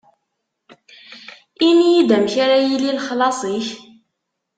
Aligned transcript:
Ini-yi-d 1.67 2.09
amek 2.15 2.33
ara 2.43 2.57
yili 2.67 2.91
lexlaṣ-ik? 2.97 3.67